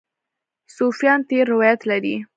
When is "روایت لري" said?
1.53-2.15